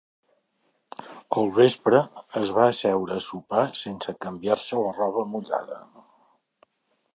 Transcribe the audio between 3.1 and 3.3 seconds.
a